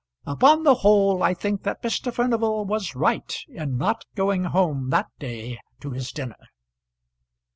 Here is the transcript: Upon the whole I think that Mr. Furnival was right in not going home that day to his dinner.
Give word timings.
Upon 0.25 0.63
the 0.63 0.73
whole 0.73 1.21
I 1.21 1.35
think 1.35 1.61
that 1.61 1.83
Mr. 1.83 2.11
Furnival 2.11 2.65
was 2.65 2.95
right 2.95 3.31
in 3.47 3.77
not 3.77 4.03
going 4.15 4.45
home 4.45 4.89
that 4.89 5.09
day 5.19 5.59
to 5.79 5.91
his 5.91 6.11
dinner. 6.11 6.43